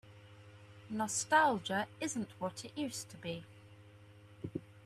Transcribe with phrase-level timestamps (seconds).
[0.89, 3.43] Nostalgia isn't what it used to be.